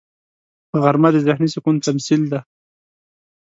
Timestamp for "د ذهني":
1.13-1.47